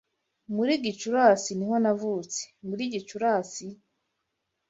[0.55, 3.67] Muri Gicurasi niho navutse muri Gicurasi?